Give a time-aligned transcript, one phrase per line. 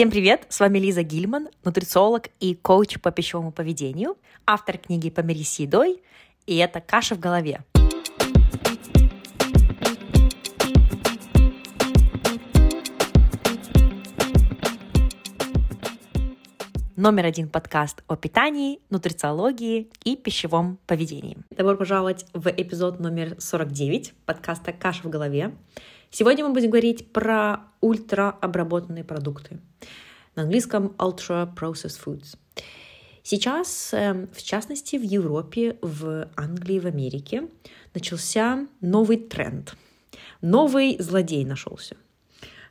[0.00, 0.46] Всем привет!
[0.48, 6.00] С вами Лиза Гильман, нутрициолог и коуч по пищевому поведению, автор книги «Помирись с едой»,
[6.46, 7.60] и это «Каша в голове».
[16.96, 21.38] номер один подкаст о питании, нутрициологии и пищевом поведении.
[21.50, 25.52] Добро пожаловать в эпизод номер 49 подкаста «Каша в голове».
[26.10, 29.60] Сегодня мы будем говорить про ультраобработанные продукты.
[30.34, 32.36] На английском ultra processed foods.
[33.22, 37.48] Сейчас, эм, в частности, в Европе, в Англии, в Америке
[37.94, 39.76] начался новый тренд.
[40.42, 41.96] Новый злодей нашелся.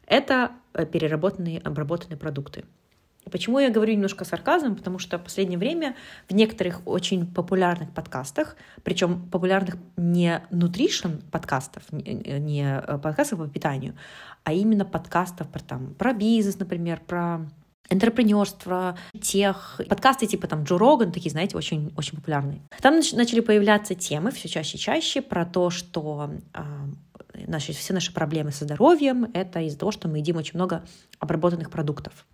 [0.05, 2.65] Это э, переработанные, обработанные продукты–
[3.31, 4.75] Почему я говорю немножко сарказмом?
[4.75, 5.95] Потому что в последнее время
[6.27, 13.95] в некоторых очень популярных подкастах, причем популярных не nutrition подкастов, не э, подкастов по питанию,
[14.43, 17.47] а именно подкастов про, там, про бизнес, например, про
[17.89, 22.61] интерпренерство, тех, подкасты типа там Джо Роган, такие, знаете, очень, очень популярные.
[22.81, 26.61] Там начали появляться темы все чаще и чаще про то, что э,
[27.47, 30.83] наши, все наши проблемы со здоровьем— это из-за того, что мы едим очень много
[31.19, 32.25] обработанных продуктов.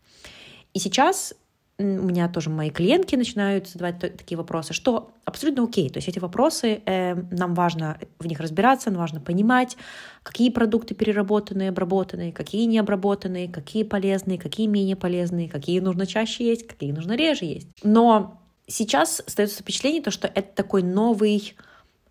[0.75, 1.33] И сейчас
[1.77, 5.89] у меня тоже мои клиентки начинают задавать такие вопросы, что абсолютно окей.
[5.89, 9.77] То есть эти вопросы, э, нам важно в них разбираться, нам важно понимать,
[10.23, 16.45] какие продукты переработанные, обработанные, какие не обработанные, какие полезные, какие менее полезные, какие нужно чаще
[16.45, 17.67] есть, какие нужно реже есть.
[17.83, 21.55] Но сейчас остается впечатление, то, что это такой новый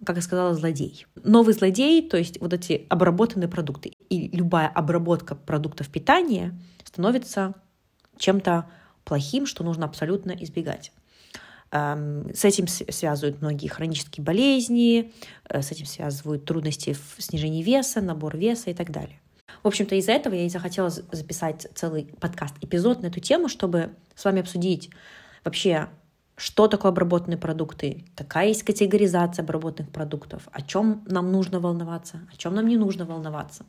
[0.04, 1.06] как я сказала, злодей.
[1.22, 3.92] Новый злодей, то есть вот эти обработанные продукты.
[4.10, 6.52] И любая обработка продуктов питания
[6.84, 7.54] становится
[8.18, 8.66] чем-то
[9.04, 10.92] плохим, что нужно абсолютно избегать.
[11.70, 15.12] Эм, с этим связывают многие хронические болезни,
[15.48, 19.20] э, с этим связывают трудности в снижении веса, набор веса и так далее.
[19.62, 24.24] В общем-то, из-за этого я и захотела записать целый подкаст-эпизод на эту тему, чтобы с
[24.24, 24.90] вами обсудить
[25.42, 25.88] вообще,
[26.36, 32.36] что такое обработанные продукты, какая есть категоризация обработанных продуктов, о чем нам нужно волноваться, о
[32.36, 33.64] чем нам не нужно волноваться.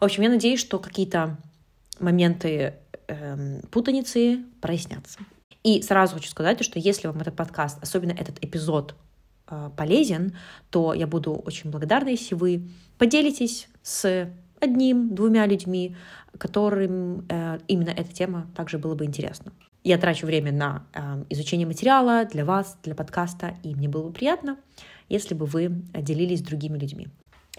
[0.00, 1.36] В общем, я надеюсь, что какие-то
[2.00, 2.74] моменты
[3.08, 5.18] э, путаницы прояснятся.
[5.64, 8.94] И сразу хочу сказать, что если вам этот подкаст, особенно этот эпизод,
[9.48, 10.36] э, полезен,
[10.70, 14.30] то я буду очень благодарна, если вы поделитесь с
[14.60, 15.96] одним, двумя людьми,
[16.38, 19.52] которым э, именно эта тема также было бы интересна.
[19.84, 24.12] Я трачу время на э, изучение материала для вас, для подкаста, и мне было бы
[24.12, 24.56] приятно,
[25.08, 27.08] если бы вы делились с другими людьми.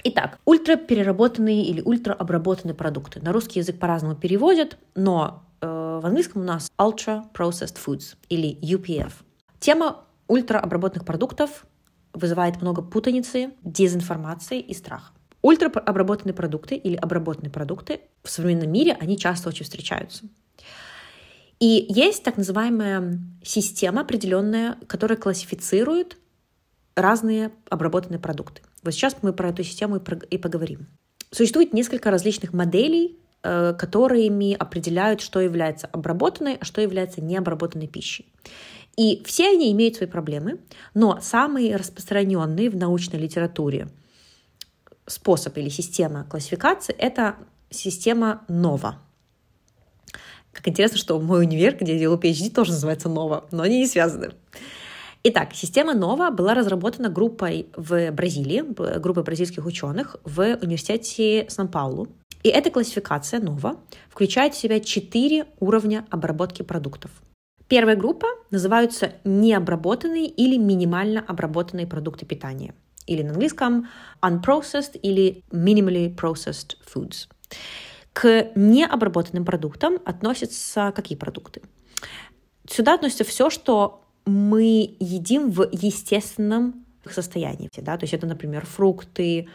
[0.04, 3.20] Итак, ультрапереработанные или ультраобработанные продукты.
[3.22, 8.58] На русский язык по-разному переводят, но э, в английском у нас Ultra Processed Foods или
[8.62, 9.12] UPF.
[9.60, 11.66] Тема ультраобработанных продуктов
[12.14, 15.12] вызывает много путаницы, дезинформации и страха.
[15.42, 20.26] Ультраобработанные продукты или обработанные продукты в современном мире, они часто очень встречаются.
[21.60, 26.18] И есть так называемая система определенная, которая классифицирует
[26.96, 28.62] разные обработанные продукты.
[28.84, 30.88] Вот сейчас мы про эту систему и поговорим.
[31.32, 38.26] Существует несколько различных моделей, э, которыми определяют, что является обработанной, а что является необработанной пищей.
[38.98, 40.60] И все они имеют свои проблемы,
[40.94, 43.88] но самый распространенный в научной литературе
[45.06, 47.36] способ или система классификации— это
[47.70, 49.00] система НОВА.
[50.52, 53.88] Как интересно, что мой универ, где я делаю PhD, тоже называется НОВА, но они не
[53.88, 54.32] связаны.
[55.22, 58.64] Итак, система НОВА была разработана группой в Бразилии,
[59.00, 62.08] группой бразильских ученых в университете Сан-Паулу.
[62.44, 63.76] И эта классификация НОВА
[64.10, 67.12] включает в себя четыре уровня обработки продуктов.
[67.68, 72.74] Первая группа называются необработанные или минимально обработанные продукты питания.
[73.06, 73.90] Или на английском
[74.22, 77.28] unprocessed или minimally processed foods.
[78.14, 81.62] К необработанным продуктам относятся какие продукты?
[82.70, 87.70] Сюда относится все, что мы едим в естественном состоянии.
[87.78, 87.98] Да?
[87.98, 89.48] То есть это, например, фрукты,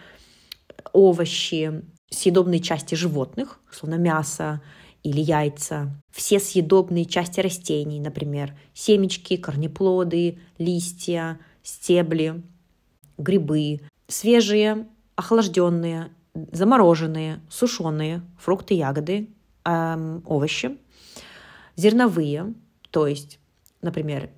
[0.92, 4.60] овощи, съедобные части животных, словно мясо
[5.02, 12.43] или яйца, все съедобные части растений, например, семечки, корнеплоды, листья, стебли,
[13.19, 16.10] грибы, свежие, охлажденные,
[16.52, 19.28] замороженные, сушеные фрукты, ягоды,
[19.64, 20.78] эм, овощи,
[21.76, 22.54] зерновые,
[22.90, 23.38] то есть,
[23.82, 24.31] например,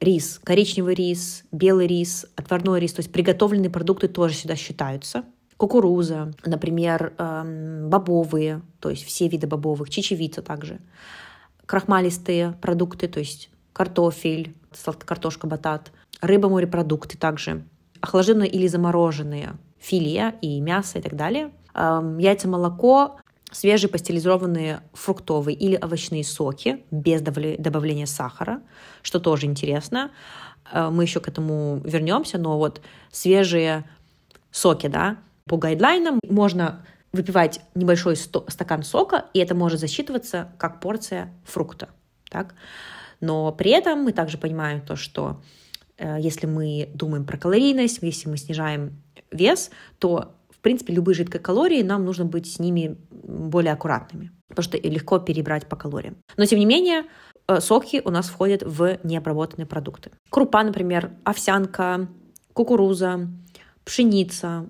[0.00, 5.24] рис, коричневый рис, белый рис, отварной рис, то есть приготовленные продукты тоже сюда считаются.
[5.56, 10.80] Кукуруза, например, эм, бобовые, то есть все виды бобовых, чечевица также.
[11.66, 14.54] Крахмалистые продукты, то есть картофель,
[15.04, 15.92] картошка, батат,
[16.22, 17.64] рыба, морепродукты также,
[18.00, 21.52] охлажденные или замороженные, филе и мясо и так далее.
[21.74, 23.18] Эм, яйца, молоко,
[23.50, 28.62] свежие пастеризованные фруктовые или овощные соки без добавления сахара,
[29.02, 30.10] что тоже интересно.
[30.72, 32.80] Э, мы еще к этому вернемся, но вот
[33.10, 33.84] свежие
[34.50, 41.32] соки, да, по гайдлайнам можно выпивать небольшой стакан сока, и это может засчитываться как порция
[41.44, 41.88] фрукта.
[42.30, 42.54] Так?
[43.20, 45.42] Но при этом мы также понимаем то, что
[45.98, 51.40] э, если мы думаем про калорийность, если мы снижаем вес, то в принципе, любые жидкие
[51.40, 56.18] калории, нам нужно быть с ними более аккуратными, потому что легко перебрать по калориям.
[56.36, 57.04] Но, тем не менее,
[57.48, 60.10] э, соки у нас входят в необработанные продукты.
[60.28, 62.08] Крупа, например, овсянка,
[62.52, 63.30] кукуруза,
[63.86, 64.68] пшеница.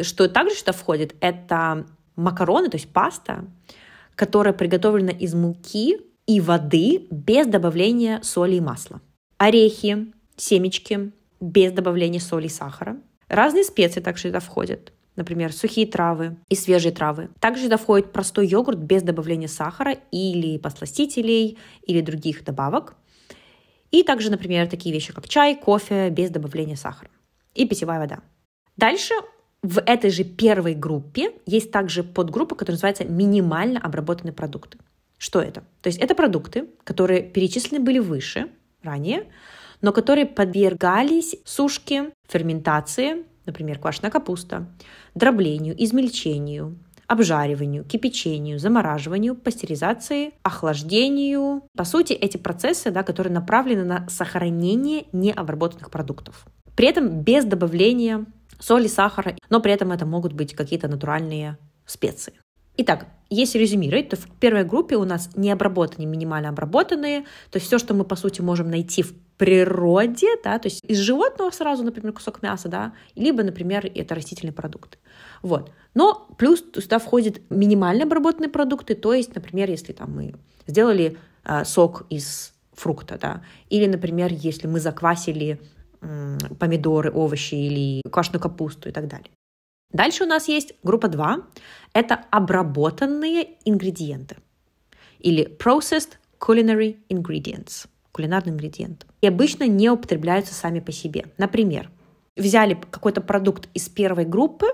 [0.00, 1.86] Что также сюда входит, это
[2.16, 3.44] макароны, то есть паста,
[4.16, 9.00] которая приготовлена из муки и воды без добавления соли и масла.
[9.38, 12.96] Орехи, семечки без добавления соли и сахара.
[13.28, 17.30] Разные специи также сюда входят например, сухие травы и свежие травы.
[17.40, 22.94] Также сюда входит простой йогурт без добавления сахара или посластителей или других добавок.
[23.90, 27.10] И также, например, такие вещи, как чай, кофе без добавления сахара
[27.54, 28.20] и питьевая вода.
[28.76, 29.14] Дальше
[29.62, 34.78] в этой же первой группе есть также подгруппа, которая называется минимально обработанные продукты.
[35.18, 35.64] Что это?
[35.82, 38.48] То есть это продукты, которые перечислены были выше,
[38.82, 39.26] ранее,
[39.82, 44.66] но которые подвергались сушке, ферментации например, квашеная капуста,
[45.14, 46.76] дроблению, измельчению,
[47.06, 51.64] обжариванию, кипячению, замораживанию, пастеризации, охлаждению.
[51.76, 56.46] По сути, эти процессы, да, которые направлены на сохранение необработанных продуктов.
[56.76, 58.26] При этом без добавления
[58.60, 62.34] соли, сахара, но при этом это могут быть какие-то натуральные специи.
[62.82, 67.78] Итак, если резюмировать, то в первой группе у нас необработанные, минимально обработанные, то есть все,
[67.78, 72.14] что мы, по сути, можем найти в природе, да, то есть из животного сразу, например,
[72.14, 74.96] кусок мяса, да, либо, например, это растительные продукты.
[75.42, 75.72] Вот.
[75.92, 80.34] Но плюс сюда входят минимально обработанные продукты, то есть, например, если там мы
[80.66, 85.60] сделали э, сок из фрукта, да, или, например, если мы заквасили
[86.00, 89.28] э, помидоры, овощи или квашеную капусту и так далее.
[89.92, 91.38] Дальше у нас есть группа 2.
[91.92, 94.36] Это обработанные ингредиенты
[95.18, 99.06] или processed culinary ingredients– кулинарный ингредиент.
[99.20, 101.26] И обычно не употребляются сами по себе.
[101.38, 101.90] Например,
[102.36, 104.66] взяли какой-то продукт из первой группы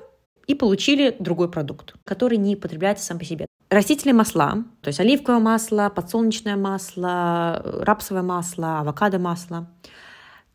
[0.47, 3.47] и получили другой продукт, который не употребляется сам по себе.
[3.69, 9.69] Растительные масла, то есть оливковое масло, подсолнечное масло, рапсовое масло, авокадо масло.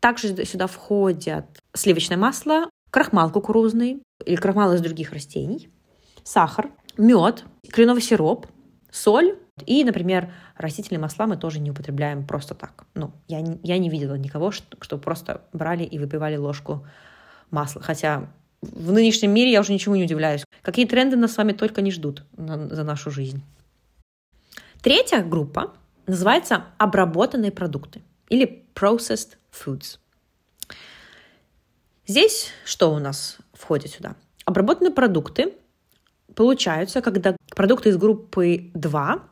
[0.00, 1.44] Также сюда входят
[1.74, 5.68] сливочное масло, крахмал кукурузный или крахмал из других растений,
[6.24, 8.46] сахар, мед, кленовый сироп,
[8.90, 9.36] соль
[9.66, 12.84] и, например, растительные масла мы тоже не употребляем просто так.
[12.94, 16.86] Ну, я, я не видела никого, что, что просто брали и выпивали ложку
[17.50, 17.82] масла.
[17.82, 18.30] Хотя
[18.62, 20.44] в нынешнем мире я уже ничему не удивляюсь.
[20.62, 23.42] Какие тренды нас с вами только не ждут на, за нашу жизнь.
[24.80, 25.74] Третья группа
[26.06, 29.98] называется обработанные продукты или processed foods.
[32.06, 34.16] Здесь что у нас входит сюда?
[34.44, 35.54] Обработанные продукты
[36.34, 39.22] получаются, когда продукты из группы 2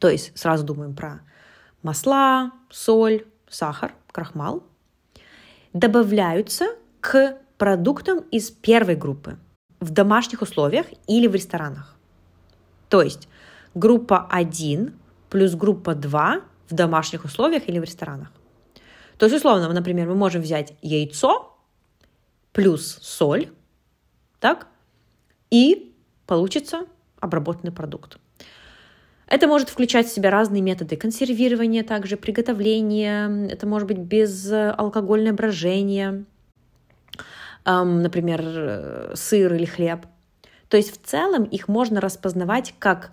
[0.00, 1.20] то есть сразу думаем про
[1.82, 4.64] масла, соль, сахар, крахмал.
[5.72, 6.66] Добавляются
[7.00, 9.38] к продуктам из первой группы
[9.78, 11.96] в домашних условиях или в ресторанах.
[12.88, 13.28] То есть
[13.74, 14.94] группа 1
[15.28, 16.40] плюс группа 2
[16.70, 18.32] в домашних условиях или в ресторанах.
[19.18, 21.49] То есть, условно, например, мы можем взять яйцо
[22.60, 23.48] плюс соль,
[24.38, 24.66] так,
[25.50, 25.94] и
[26.26, 26.84] получится
[27.18, 28.18] обработанный продукт.
[29.26, 33.48] Это может включать в себя разные методы консервирования, также приготовления.
[33.48, 36.26] Это может быть безалкогольное брожение,
[37.64, 40.00] например, э, сыр или хлеб.
[40.68, 43.12] То есть в целом их можно распознавать как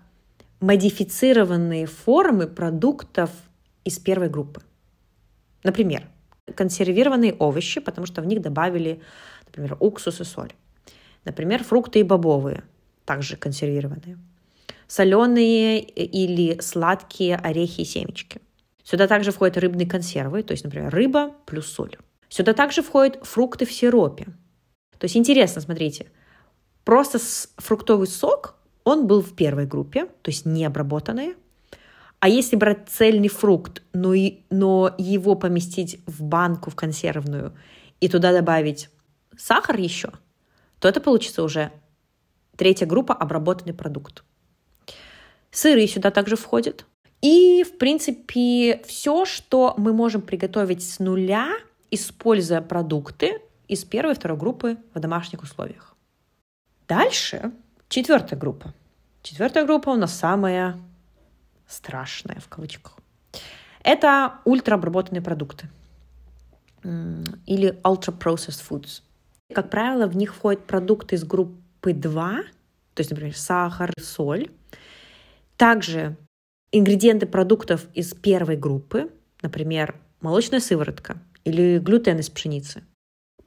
[0.60, 3.30] модифицированные формы продуктов
[3.86, 4.62] из первой группы.
[5.64, 6.06] Например,
[6.56, 9.02] консервированные овощи, потому что в них добавили,
[9.48, 10.54] например, уксус и соль.
[11.26, 12.64] Например, фрукты и бобовые,
[13.06, 14.18] также консервированные
[14.88, 18.42] соленые или сладкие орехи и семечки.
[18.84, 21.98] Сюда также входят рыбные консервы, то есть, например, рыба плюс соль.
[22.30, 24.26] Сюда также входят фрукты в сиропе.
[24.98, 26.08] То есть интересно, смотрите,
[26.86, 27.20] просто
[27.58, 31.36] фруктовый сок, он был в первой группе, то есть не обработанные.
[32.20, 37.54] А если брать цельный фрукт, но, и, но его поместить в банку, в консервную,
[38.00, 38.90] и туда добавить
[39.38, 40.12] сахар еще,
[40.80, 41.72] то это получится уже
[42.56, 44.24] третья группа обработанный продукт.
[45.52, 46.86] Сыры сюда также входят.
[47.22, 51.50] И, в принципе, все, что мы можем приготовить с нуля,
[51.90, 55.96] используя продукты из первой и второй группы в домашних условиях.
[56.88, 57.52] Дальше
[57.90, 58.74] четвертая группа.
[59.24, 60.80] Четвертая группа у нас самая
[61.68, 62.98] страшная в кавычках.
[63.84, 65.70] Это ультраобработанные продукты
[66.84, 69.02] или ultra-processed foods.
[69.54, 72.44] Как правило, в них входят продукты из группы 2,
[72.94, 74.50] то есть, например, сахар, соль.
[75.56, 76.18] Также
[76.72, 79.10] ингредиенты продуктов из первой группы,
[79.42, 82.84] например, молочная сыворотка или глютен из пшеницы.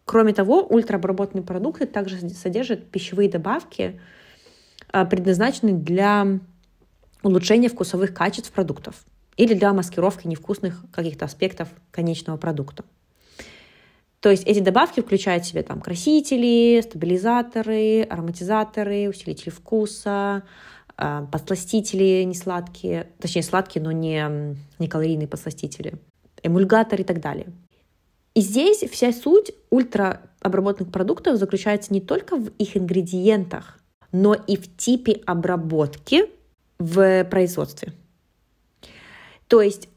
[0.05, 4.01] Кроме того, ультраобработанные продукты также содержат пищевые добавки,
[4.89, 6.41] а, предназначенные для
[7.23, 9.05] улучшения вкусовых качеств продуктов
[9.37, 12.85] или для маскировки невкусных каких-то аспектов конечного продукта.
[14.21, 20.43] То есть эти добавки включают в себя там красители, стабилизаторы, ароматизаторы, усилители вкуса,
[20.97, 25.95] а, подсластители несладкие, точнее сладкие, но не, не калорийные подсластители,
[26.43, 27.47] эмульгаторы и так далее.
[28.35, 33.79] И здесь вся суть ультраобработанных продуктов заключается не только в их ингредиентах,
[34.13, 36.25] но и в типе обработки
[36.79, 37.95] в производстве.
[39.49, 39.89] То есть,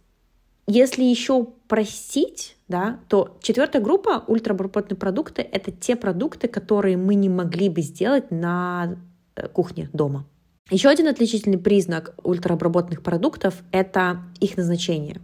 [0.67, 7.29] если еще простить, да, то четвертая группа ультраобработанные продукты— это те продукты, которые мы не
[7.29, 8.97] могли бы сделать на
[9.35, 10.25] э, кухне дома.
[10.69, 15.19] Еще один отличительный признак ультраобработанных продуктов— это их назначение.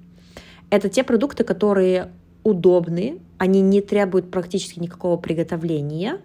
[0.70, 2.12] Это те продукты, которые
[2.44, 6.20] удобны, они не требуют практически никакого приготовления,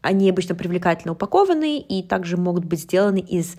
[0.00, 3.56] они обычно привлекательно упакованы и также могут быть сделаны из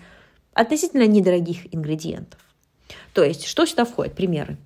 [0.52, 2.40] относительно недорогих ингредиентов.
[3.12, 4.14] То есть, что сюда входит?
[4.14, 4.58] Примеры.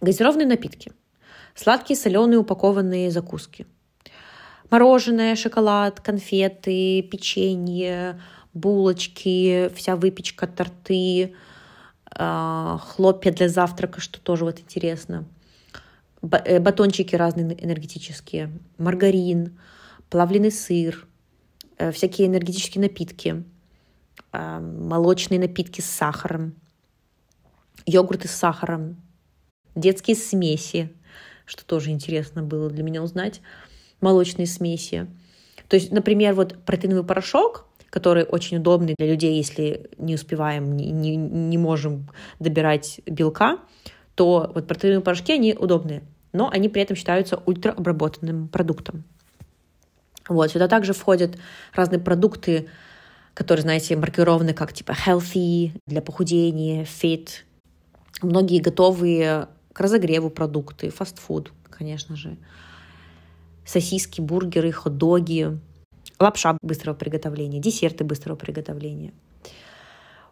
[0.00, 0.92] Газированные напитки,
[1.54, 3.66] сладкие, соленые, упакованные закуски,
[4.70, 8.20] мороженое, шоколад, конфеты, печенье,
[8.54, 11.34] булочки, вся выпечка, торты,
[12.12, 15.26] а, хлопья для завтрака, что тоже вот интересно,
[16.22, 19.58] э, батончики разные энергетические, маргарин,
[20.08, 21.06] плавленый сыр,
[21.78, 23.44] э, всякие энергетические напитки,
[24.32, 26.54] а, молочные напитки с сахаром,
[27.86, 28.96] йогурты с сахаром,
[29.74, 30.90] детские смеси,
[31.46, 33.40] что тоже интересно было для меня узнать,
[34.00, 35.06] молочные смеси.
[35.68, 40.90] То есть, например, вот протеиновый порошок, который очень удобный для людей, если не успеваем, не,
[40.90, 42.08] не, не можем
[42.38, 43.58] добирать белка,
[44.14, 49.04] то вот протеиновые порошки, они удобные, но они при этом считаются ультраобработанным продуктом.
[50.28, 51.36] Вот, сюда также входят
[51.74, 52.68] разные продукты,
[53.34, 57.28] которые, знаете, маркированы как типа healthy, для похудения, fit.
[58.22, 62.36] Многие готовые к разогреву продукты, фастфуд, конечно же.
[63.64, 65.58] Сосиски, бургеры, хот-доги,
[66.18, 69.12] лапша быстрого приготовления, десерты быстрого приготовления.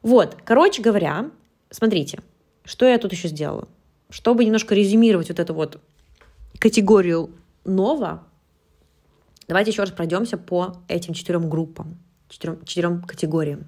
[0.02, 1.30] Вот, короче говоря,
[1.70, 2.20] смотрите,
[2.64, 3.68] что я тут еще сделала.
[4.10, 5.80] Чтобы немножко резюмировать вот эту вот
[6.58, 7.30] категорию
[7.64, 8.24] нового,
[9.46, 13.66] давайте еще раз пройдемся по этим четырем группам, четырем, четырем категориям.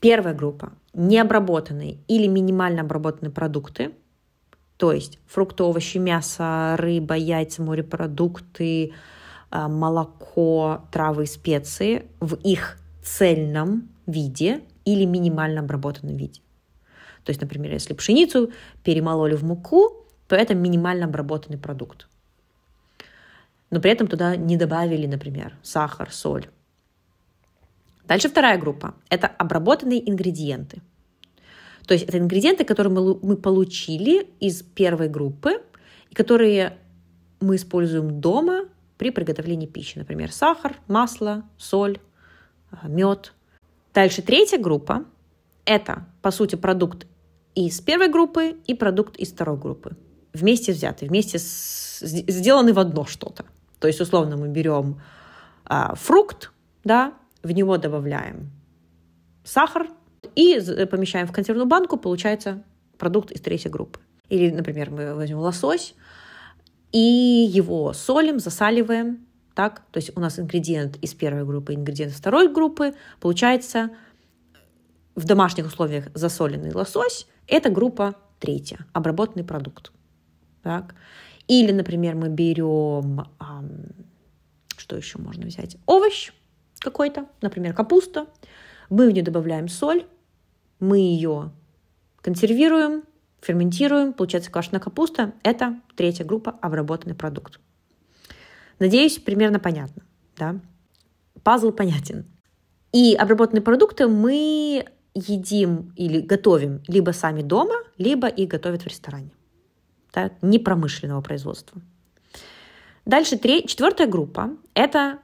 [0.00, 3.92] Первая группа– необработанные или минимально обработанные продукты,
[4.76, 8.92] то есть фрукты, овощи, мясо, рыба, яйца, морепродукты,
[9.50, 16.40] а, молоко, травы и специи в их цельном виде или минимально обработанном виде.
[17.24, 18.52] То есть, например, если пшеницу
[18.82, 22.08] перемололи в муку, то это минимально обработанный продукт.
[23.70, 26.48] Но при этом туда не добавили, например, сахар, соль.
[28.06, 28.94] Дальше вторая группа.
[29.08, 30.82] Это обработанные ингредиенты.
[31.86, 35.62] То есть это ингредиенты, которые мы, мы получили из первой группы,
[36.10, 36.78] и которые
[37.40, 39.98] мы используем дома при приготовлении пищи.
[39.98, 41.98] Например, сахар, масло, соль,
[42.70, 43.34] а, мед.
[43.92, 45.04] Дальше третья группа–
[45.64, 47.06] это, по сути, продукт
[47.54, 49.96] из первой группы и продукт из второй группы.
[50.32, 53.44] Вместе взятый, вместе с, сделаны в одно что-то.
[53.78, 55.00] То есть, условно, мы берем
[55.64, 56.50] а, фрукт,
[56.82, 58.50] да, в него добавляем
[59.44, 59.88] сахар
[60.36, 62.62] и помещаем в консервную банку, получается
[62.98, 64.00] продукт из третьей группы.
[64.28, 65.94] Или, например, мы возьмем лосось,
[66.92, 72.18] и его солим, засаливаем, так, то есть у нас ингредиент из первой группы, ингредиент из
[72.18, 73.90] второй группы, получается
[75.14, 79.92] в домашних условиях засоленный лосось, это группа третья, обработанный продукт.
[80.62, 80.94] Так.
[81.46, 83.26] Или, например, мы берем,
[84.76, 86.32] что еще можно взять, овощ
[86.78, 88.26] какой-то, например, капуста,
[88.90, 90.06] мы в нее добавляем соль,
[90.84, 91.50] мы ее
[92.20, 93.04] консервируем,
[93.40, 95.32] ферментируем, получается квашеная капуста.
[95.42, 97.60] Это третья группа обработанный продукт.
[98.78, 100.02] Надеюсь, примерно понятно.
[100.36, 100.60] Да?
[101.42, 102.26] Пазл понятен.
[102.92, 109.30] И обработанные продукты мы едим или готовим либо сами дома, либо их готовят в ресторане.
[110.12, 110.30] Да?
[110.42, 111.80] Непромышленного производства.
[113.04, 115.18] Дальше три, четвертая группа– это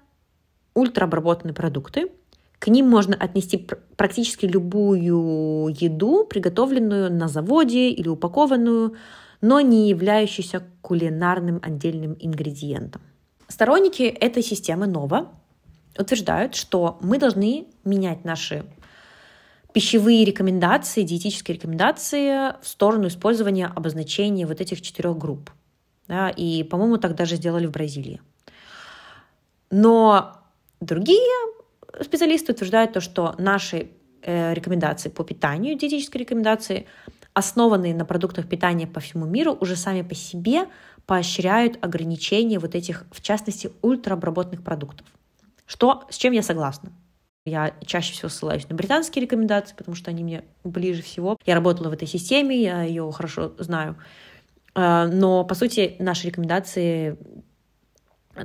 [0.75, 2.13] ультраобработанные продукты,
[2.61, 8.97] К ним можно отнести практически любую еду, приготовленную на заводе или упакованную,
[9.41, 13.01] но не являющуюся кулинарным отдельным ингредиентом.
[13.49, 15.33] Сторонники этой системы НОВА
[15.99, 18.67] утверждают, что мы должны менять наши
[19.73, 25.51] пищевые рекомендации, диетические рекомендации в сторону использования обозначения вот этих четырех групп.
[26.09, 28.21] Да, и, по-моему, так даже сделали в Бразилии.
[29.71, 30.37] Но
[30.81, 31.60] другие
[32.01, 33.89] специалисты утверждают то, что наши
[34.23, 36.87] э, рекомендации по питанию, диетические рекомендации,
[37.33, 40.67] основанные на продуктах питания по всему миру, уже сами по себе
[41.07, 45.07] поощряют ограничение вот этих, в частности, ультраобработанных продуктов.
[45.67, 46.93] Что, с чем я согласна.
[47.47, 51.37] Я чаще всего ссылаюсь на британские рекомендации, потому что они мне ближе всего.
[51.47, 53.97] Я работала в этой системе, я ее хорошо знаю.
[54.75, 57.17] А, но, по сути, наши рекомендации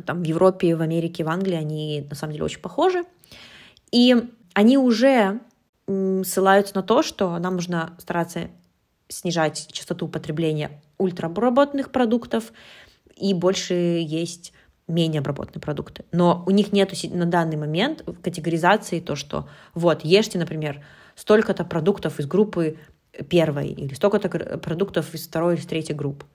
[0.05, 3.03] там, в Европе, в Америке, в Англии, они на самом деле очень похожи.
[3.91, 4.15] И
[4.53, 5.39] они уже
[5.87, 8.49] ссылаются на то, что нам нужно стараться
[9.07, 12.51] снижать частоту употребления ультраобработанных продуктов
[13.15, 14.53] и больше есть
[14.87, 16.05] менее обработанные продукты.
[16.11, 20.83] Но у них нет на данный момент в категоризации то, что вот, ешьте, например,
[21.15, 22.77] столько-то продуктов из группы
[23.29, 26.25] первой или столько-то продуктов из второй или третьей группы.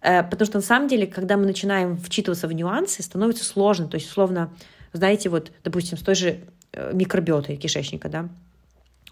[0.00, 3.88] Э, потому что на самом деле, когда мы начинаем вчитываться в нюансы, становится сложно.
[3.88, 4.52] То есть, условно,
[4.92, 6.40] знаете, вот, допустим, с той же
[6.74, 8.28] э, микробиотой кишечника, да,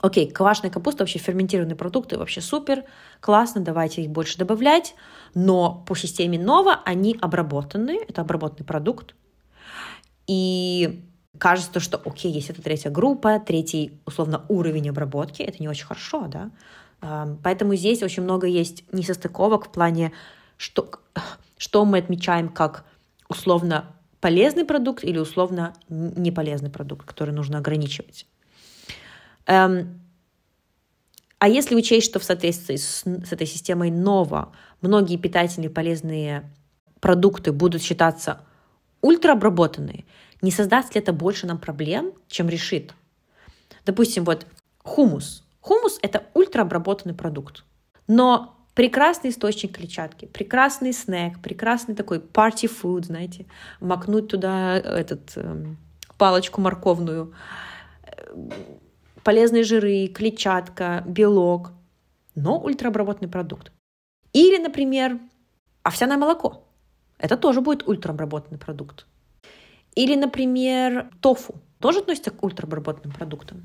[0.00, 2.82] Окей, квашеная капуста, вообще ферментированные продукты, вообще супер,
[3.20, 4.96] классно, давайте их больше добавлять,
[5.32, 9.14] но по системе НОВА они обработаны, это обработанный продукт,
[10.26, 11.04] и
[11.38, 16.26] кажется, что окей, есть эта третья группа, третий, условно, уровень обработки, это не очень хорошо,
[16.26, 16.50] да,
[17.42, 20.12] Поэтому здесь очень много есть несостыковок в плане,
[20.56, 20.88] что,
[21.58, 22.84] что мы отмечаем как
[23.28, 23.86] условно
[24.22, 28.26] полезный продукт или условно неполезный продукт, который нужно ограничивать.
[29.46, 30.00] Эм,
[31.40, 36.48] а если учесть, что в соответствии с, с этой системой НОВА многие питательные полезные
[37.00, 38.46] продукты будут считаться
[39.00, 40.04] ультраобработанные,
[40.40, 42.94] не создаст ли это больше нам проблем, чем решит?
[43.84, 44.46] Допустим, вот
[44.84, 45.42] хумус.
[45.60, 47.64] Хумус— это ультраобработанный продукт.
[48.06, 53.46] Но прекрасный источник клетчатки, прекрасный снэк, прекрасный такой party food, знаете,
[53.80, 55.76] макнуть туда этот эм,
[56.16, 57.34] палочку морковную,
[59.22, 61.72] полезные жиры, клетчатка, белок,
[62.34, 63.72] но ультраобработанный продукт.
[64.32, 65.18] Или, например,
[65.82, 66.64] овсяное молоко.
[67.18, 69.06] Это тоже будет ультраобработанный продукт.
[69.94, 71.54] Или, например, тофу.
[71.78, 73.62] Тоже относится к ультраобработанным продуктам.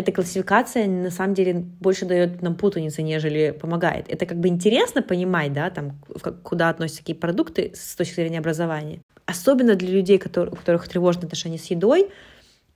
[0.00, 4.08] Эта классификация на самом деле больше дает нам путаницы, нежели помогает.
[4.08, 6.00] Это как бы интересно понимать, да, там,
[6.42, 9.02] куда относятся какие продукты с точки зрения образования.
[9.26, 10.20] Особенно для людей, у
[10.56, 12.10] которых тревожные отношения с едой,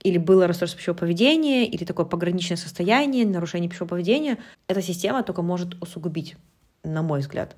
[0.03, 5.41] или было расстройство пищевого поведения, или такое пограничное состояние, нарушение пищевого поведения, эта система только
[5.41, 6.35] может усугубить,
[6.83, 7.55] на мой взгляд,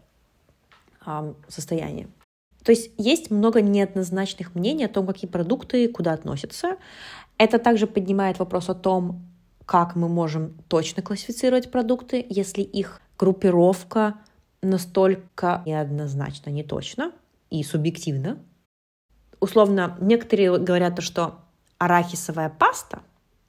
[1.50, 2.08] состояние.
[2.64, 6.78] То есть есть много неоднозначных мнений о том, какие продукты куда относятся.
[7.38, 9.26] Это также поднимает вопрос о том,
[9.68, 14.16] как мы можем точно классифицировать продукты, если их группировка
[14.62, 17.12] настолько неоднозначно, не точно
[17.50, 18.40] и субъективно.
[19.42, 21.40] Условно, некоторые говорят, что
[21.80, 23.02] арахисовая паста,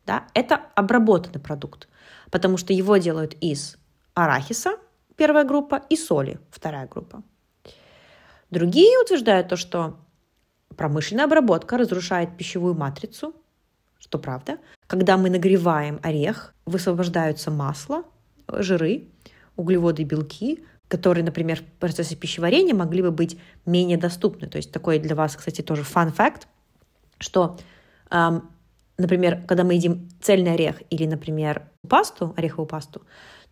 [0.07, 1.89] да, это обработанный продукт,
[2.33, 3.79] потому что его делают из
[4.15, 4.73] арахиса,
[5.17, 7.23] первая группа, и соли, вторая группа.
[8.51, 9.99] Другие утверждают то, что
[10.77, 13.35] промышленная обработка разрушает пищевую матрицу,
[13.99, 14.59] что правда.
[14.87, 18.05] Когда мы нагреваем орех, высвобождаются масло,
[18.49, 19.09] жиры,
[19.57, 24.49] углеводы белки, которые, например, в процессе пищеварения могли бы быть менее доступны.
[24.49, 26.43] То есть такой для вас, кстати, тоже fact,
[27.19, 27.59] что
[28.97, 33.03] например, когда мы едим цельный орех или, например, пасту, ореховую пасту,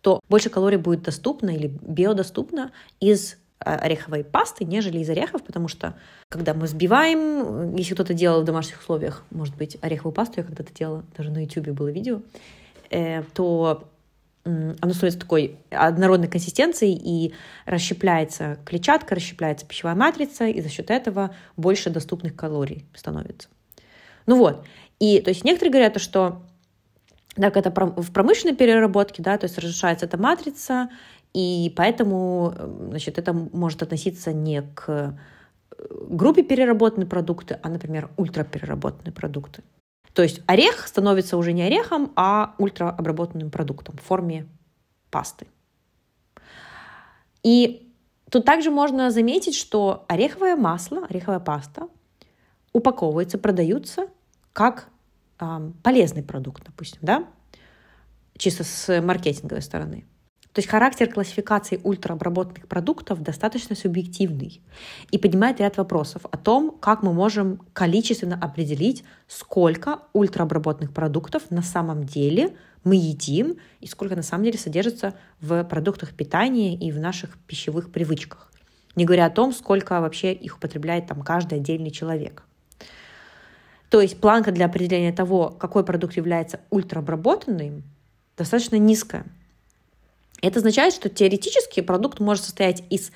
[0.01, 5.95] то больше калорий будет доступно или биодоступно из ореховой пасты, нежели из орехов, потому что
[6.29, 10.73] когда мы взбиваем, если кто-то делал в домашних условиях, может быть, ореховую пасту, я когда-то
[10.73, 12.21] делала, даже на YouTube было видео,
[12.89, 13.89] э, то
[14.45, 17.33] оно становится такой однородной консистенцией и
[17.65, 23.49] расщепляется клетчатка, расщепляется пищевая матрица, и за счет этого больше доступных калорий становится.
[24.25, 24.65] Ну вот.
[24.99, 26.41] И то есть некоторые говорят, что
[27.35, 30.89] так, это в промышленной переработке, да, то есть разрушается эта матрица,
[31.33, 32.53] и поэтому,
[32.89, 35.11] значит, это может относиться не к э,
[36.09, 39.63] группе переработанные продукты, а, например, ультрапереработанные продукты.
[40.13, 44.47] То есть орех становится уже не орехом, а ультраобработанным продуктом в форме
[45.11, 45.47] пасты.
[47.43, 47.93] И
[48.31, 51.87] тут также можно заметить, что ореховое масло, ореховая паста
[52.73, 54.07] упаковывается, продаются
[54.53, 54.89] как
[55.39, 57.27] э, полезный продукт, допустим, да,
[58.37, 60.05] чисто с маркетинговой стороны.
[60.57, 64.59] То есть характер классификации ультраобработанных продуктов достаточно субъективный
[65.11, 71.61] и поднимает ряд вопросов о том, как мы можем количественно определить, сколько ультраобработанных продуктов на
[71.61, 76.99] самом деле мы едим и сколько на самом деле содержится в продуктах питания и в
[76.99, 78.51] наших пищевых привычках.
[78.95, 82.41] Не говоря о том, сколько вообще их употребляет там каждый отдельный человек.
[83.91, 87.83] То есть планка для определения того, какой продукт является ультраобработанным,
[88.35, 89.27] достаточно низкая.
[90.41, 93.11] Это означает, что теоретически продукт может состоять из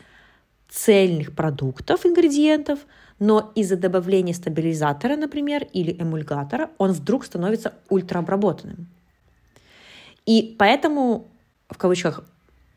[0.69, 2.79] цельных продуктов, ингредиентов,
[3.19, 8.88] но из-за добавления стабилизатора, например, или эмульгатора, он вдруг становится ультраобработанным.
[10.25, 11.27] И поэтому,
[11.69, 12.23] в кавычках,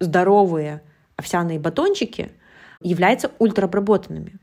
[0.00, 0.83] здоровые
[1.16, 2.33] овсяные батончики
[2.80, 4.38] являются ультраобработанными.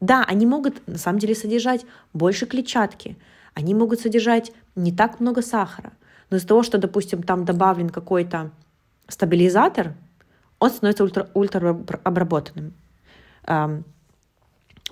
[0.00, 3.16] Да, они могут на самом деле содержать больше клетчатки,
[3.54, 5.92] они могут содержать не так много сахара,
[6.30, 8.50] но из-за того, что, допустим, там добавлен какой-то
[9.08, 9.94] стабилизатор,
[10.58, 12.74] он становится ультра, ультраобработанным
[13.46, 13.84] эм,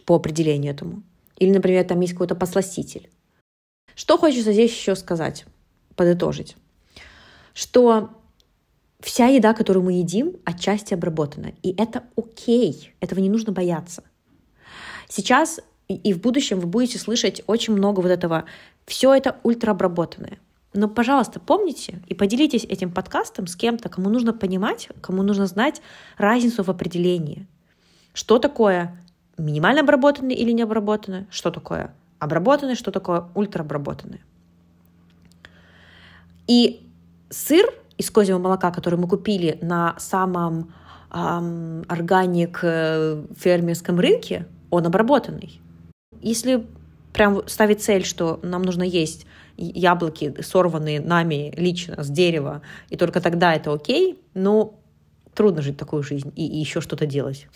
[0.04, 1.02] по определению этому.
[1.38, 3.10] Или, например, там есть какой-то посластитель.
[3.94, 5.44] Что хочется здесь еще сказать,
[5.96, 6.56] подытожить?
[7.54, 8.10] Что
[9.00, 11.52] вся еда, которую мы едим, отчасти обработана.
[11.62, 14.04] И это окей, этого не нужно бояться.
[15.08, 18.44] Сейчас и в будущем вы будете слышать очень много вот этого,
[18.86, 20.38] все это ультраобработанное.
[20.74, 25.82] Но, пожалуйста, помните и поделитесь этим подкастом с кем-то, кому нужно понимать, кому нужно знать
[26.16, 27.46] разницу в определении.
[28.14, 28.98] Что такое
[29.36, 34.20] минимально обработанное или не обработанное, что такое обработанное, что такое ультраобработанное.
[36.46, 36.86] И
[37.30, 37.66] сыр
[37.98, 40.72] из козьего молока, который мы купили на самом
[41.10, 45.60] органик э, фермерском рынке, он обработанный.
[46.22, 46.66] Если
[47.12, 53.20] прям ставить цель, что нам нужно есть яблоки, сорванные нами лично с дерева, и только
[53.20, 54.78] тогда это окей, но
[55.34, 57.46] трудно жить такую жизнь и, и еще что-то делать.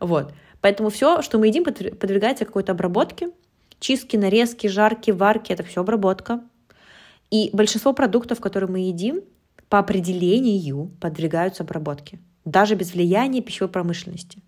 [0.00, 0.32] Вот.
[0.60, 3.30] Поэтому все, что мы едим, подвергается какой-то обработке.
[3.80, 6.40] Чистки, нарезки, жарки, варки– это все обработка.
[7.30, 9.22] И большинство продуктов, которые мы едим,
[9.68, 14.40] по определению подвергаются обработке, даже без влияния пищевой промышленности.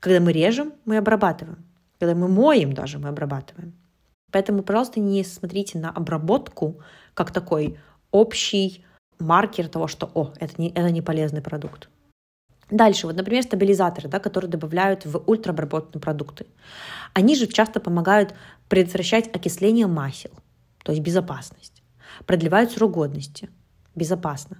[0.00, 1.64] Когда мы режем, мы обрабатываем.
[1.98, 3.74] Когда мы моем даже, мы обрабатываем.
[4.30, 6.80] Поэтому, пожалуйста, не смотрите на обработку
[7.14, 7.78] как такой
[8.10, 8.84] общий
[9.18, 11.88] маркер того, что, о, это не, это не полезный продукт.
[12.70, 16.46] Дальше, вот, например, стабилизаторы, да, которые добавляют в ультраобработанные продукты.
[17.14, 18.34] Они же часто помогают
[18.68, 20.30] предотвращать окисление масел,
[20.84, 21.82] то есть безопасность.
[22.26, 23.48] Продлевают срок годности,
[23.94, 24.58] безопасно.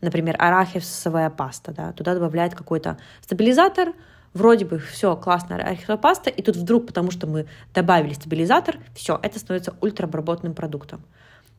[0.00, 3.92] Например, арахисовая паста, да, туда добавляют какой-то стабилизатор,
[4.34, 9.18] вроде бы все, классная арахисовая паста, и тут вдруг, потому что мы добавили стабилизатор, все,
[9.22, 11.02] это становится ультраобработанным продуктом.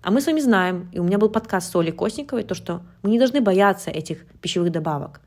[0.01, 2.81] А мы с вами знаем, и у меня был подкаст с Олей Косниковой, то, что
[3.03, 5.21] мы не должны бояться этих пищевых добавок.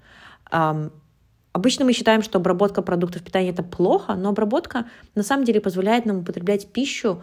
[0.51, 6.07] Обычно мы считаем, что обработка продуктов питания это плохо, но обработка на самом деле позволяет
[6.07, 7.23] нам употреблять пищу,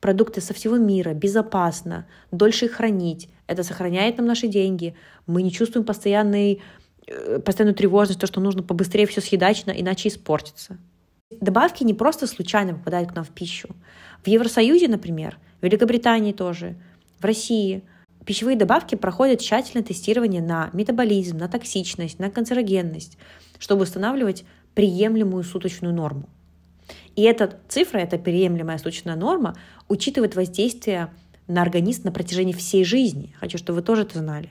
[0.00, 3.30] продукты со всего мира безопасно, дольше их хранить.
[3.46, 4.94] Это сохраняет нам наши деньги.
[5.26, 6.60] Мы не чувствуем постоянной
[7.44, 10.78] постоянную тревожность, то, что нужно побыстрее все съедать, иначе испортится.
[11.30, 13.68] Добавки не просто случайно попадают к нам в пищу.
[14.22, 16.76] В Евросоюзе, например, в Великобритании тоже,
[17.18, 17.82] в России
[18.24, 23.18] пищевые добавки проходят тщательное тестирование на метаболизм, на токсичность, на канцерогенность,
[23.58, 26.28] чтобы устанавливать приемлемую суточную норму.
[27.16, 29.56] И эта цифра, эта приемлемая суточная норма,
[29.88, 31.10] учитывает воздействие
[31.46, 33.34] на организм на протяжении всей жизни.
[33.38, 34.50] Хочу, чтобы вы тоже это знали.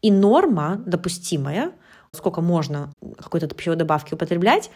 [0.00, 1.72] И норма допустимая
[2.14, 4.70] сколько можно какой-то пищевой добавки употреблять,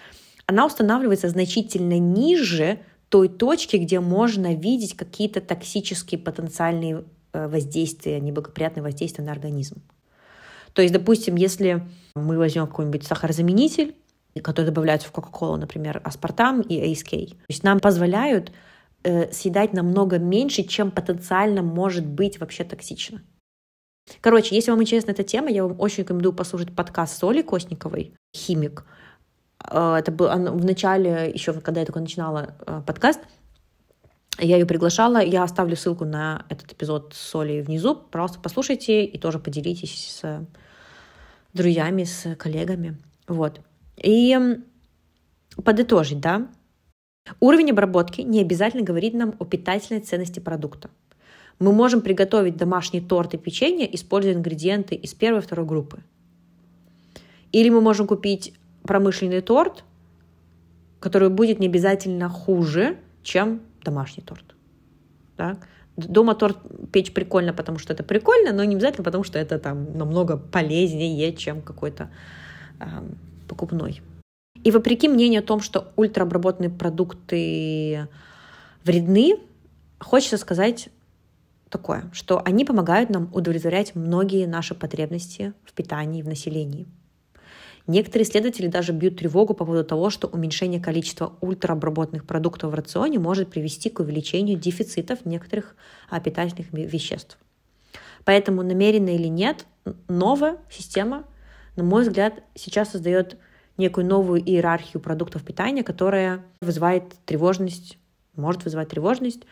[0.47, 8.83] она устанавливается значительно ниже той точки, где можно видеть какие-то токсические потенциальные э, воздействия, неблагоприятные
[8.83, 9.83] воздействия на организм.
[10.73, 13.95] То есть, допустим, если мы возьмем какой-нибудь сахарозаменитель,
[14.43, 18.53] который добавляется в Кока-Колу, например, аспартам и ASK, то есть нам позволяют
[19.03, 23.23] э, съедать намного меньше, чем потенциально может быть вообще токсично.
[24.21, 28.85] Короче, если вам интересна эта тема, я вам очень рекомендую послушать подкаст Соли Костниковой, «Химик».
[29.71, 33.21] Э, это был в начале, еще когда я только начинала э, подкаст,
[34.39, 37.97] я ее приглашала, я оставлю ссылку на этот эпизод с Солей внизу.
[37.97, 40.47] Пожалуйста, послушайте и тоже поделитесь с
[41.55, 42.99] друзьями, с коллегами.
[43.27, 43.61] Вот.
[43.97, 44.39] И
[45.65, 46.49] подытожить, да,
[47.41, 50.91] уровень обработки не обязательно говорит нам о питательной ценности продукта.
[51.59, 56.03] Мы можем приготовить домашний торт и печенье, используя ингредиенты из первой и второй группы.
[57.53, 59.85] Или мы можем купить промышленный торт,
[61.01, 64.55] который будет не обязательно хуже, чем домашний торт.
[65.39, 65.57] Да?
[65.97, 66.59] Дома торт
[66.93, 71.33] печь прикольно, потому что это прикольно, но не обязательно, потому что это там намного полезнее,
[71.35, 72.11] чем какой-то
[72.81, 72.85] э,
[73.49, 74.03] покупной.
[74.63, 78.09] И вопреки мнению о том, что ультраобработанные продукты
[78.85, 79.39] вредны,
[79.99, 80.89] хочется сказать
[81.69, 86.87] такое, что они помогают нам удовлетворять многие наши потребности в питании, в населении.
[87.87, 93.21] Некоторые исследователи даже бьют тревогу по поводу того, что уменьшение количества ультраобработанных продуктов в рационе
[93.21, 95.77] может привести к увеличению дефицитов некоторых
[96.25, 97.39] питательных веществ.
[98.25, 99.67] Поэтому намеренно или нет,
[100.09, 101.25] новая система,
[101.77, 103.37] на мой взгляд, сейчас создает
[103.77, 107.99] некую новую иерархию продуктов питания, которая вызывает тревожность,
[108.35, 109.43] может вызывать тревожность.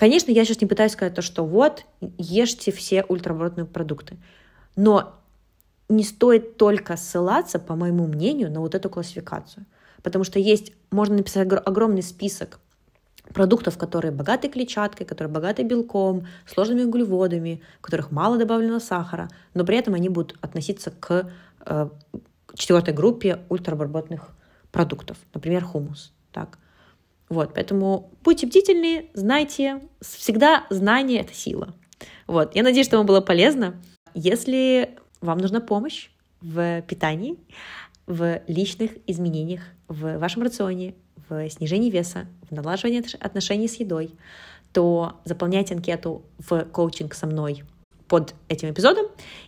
[0.00, 1.84] Конечно, я сейчас не пытаюсь сказать то, что вот,
[2.16, 4.16] ешьте все ультраобработанные продукты.
[4.74, 5.20] Но
[5.90, 9.66] не стоит только ссылаться, по моему мнению, на вот эту классификацию.
[10.02, 12.60] Потому что есть, можно написать огромный список
[13.34, 19.66] продуктов, которые богаты клетчаткой, которые богаты белком, сложными углеводами, в которых мало добавлено сахара, но
[19.66, 21.30] при этом они будут относиться к
[21.66, 21.88] э,
[22.54, 24.30] четвертой группе ультраобработанных
[24.72, 26.14] продуктов, например, хумус.
[26.32, 26.58] Так.
[27.30, 31.74] Вот, поэтому будьте бдительны, знайте, всегда знание— это сила.
[32.26, 33.80] Вот, я надеюсь, что вам было полезно.
[34.14, 37.38] Если вам нужна помощь в питании,
[38.06, 40.96] в личных изменениях в вашем рационе,
[41.28, 44.10] в снижении веса, в налаживании отношений с едой,
[44.72, 47.62] то заполняйте анкету в коучинг со мной
[48.08, 49.06] под этим эпизодом,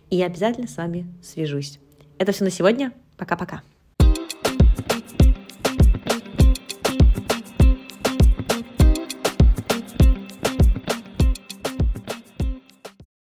[0.09, 1.79] и я обязательно с вами свяжусь.
[2.17, 2.93] Это все на сегодня.
[3.17, 3.61] Пока-пока.